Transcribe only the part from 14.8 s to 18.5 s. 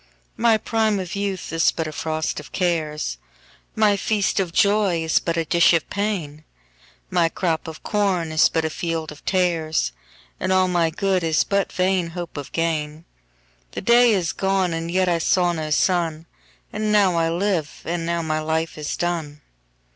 yet I saw no sun,6And now I live, and now my